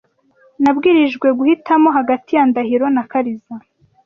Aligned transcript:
Nabwirijwe 0.61 1.27
guhitamo 1.37 1.89
hagati 1.97 2.31
ya 2.37 2.43
Ndahiro 2.49 2.87
na 2.95 3.03
Kariza. 3.11 3.53